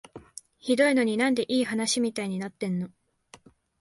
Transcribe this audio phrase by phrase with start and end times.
[0.57, 2.89] ひどいのに、なんでいい話みたいになってんの？